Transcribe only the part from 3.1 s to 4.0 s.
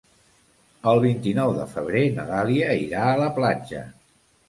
a la platja.